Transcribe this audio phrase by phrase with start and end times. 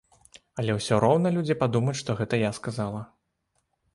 [0.61, 3.01] Але ўсё роўна людзі падумаюць, што гэта я сказала.